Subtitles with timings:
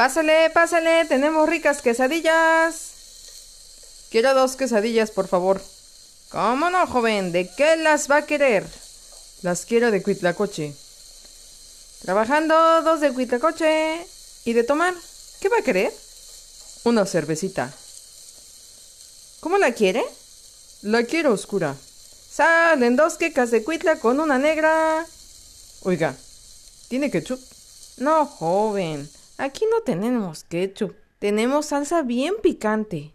[0.00, 4.06] Pásale, pásale, tenemos ricas quesadillas.
[4.10, 5.60] Quiero dos quesadillas, por favor.
[6.30, 7.32] ¿Cómo no, joven?
[7.32, 8.66] ¿De qué las va a querer?
[9.42, 10.72] Las quiero de cuitlacoche.
[12.00, 14.06] Trabajando dos de cuitlacoche.
[14.46, 14.94] ¿Y de tomar?
[15.38, 15.92] ¿Qué va a querer?
[16.84, 17.70] Una cervecita.
[19.40, 20.02] ¿Cómo la quiere?
[20.80, 21.76] La quiero oscura.
[22.30, 25.04] Salen dos quecas de cuitla con una negra.
[25.82, 26.16] Oiga,
[26.88, 27.38] ¿tiene ketchup?
[27.98, 29.19] No, joven.
[29.40, 30.94] Aquí no tenemos ketchup.
[31.18, 33.14] Tenemos salsa bien picante.